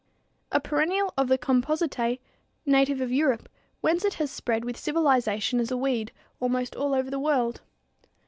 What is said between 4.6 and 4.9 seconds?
with